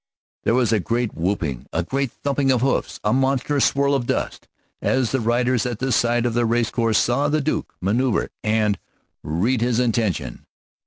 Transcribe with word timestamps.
There 0.45 0.55
was 0.55 0.73
a 0.73 0.79
great 0.79 1.13
whooping, 1.13 1.67
a 1.71 1.83
great 1.83 2.11
thumping 2.11 2.49
of 2.51 2.61
hoofs, 2.61 2.99
a 3.03 3.13
monstrous 3.13 3.65
swirl 3.65 3.93
of 3.93 4.07
dust, 4.07 4.47
as 4.81 5.11
the 5.11 5.19
riders 5.19 5.63
at 5.67 5.77
the 5.77 5.91
side 5.91 6.25
of 6.25 6.33
the 6.33 6.43
race 6.43 6.71
course 6.71 6.97
saw 6.97 7.27
the 7.27 7.39
Duke's 7.39 7.75
maneuver 7.81 8.31
and 8.43 8.79
read 9.21 9.61
his 9.61 9.79
intention. 9.79 10.47